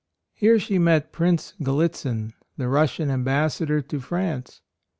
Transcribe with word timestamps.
Here 0.33 0.57
she 0.57 0.79
met 0.79 1.11
Prince 1.11 1.53
Gallitzin, 1.61 2.33
the 2.57 2.67
Russian 2.67 3.11
Ambassador 3.11 3.83
to 3.83 3.99
France. 3.99 4.63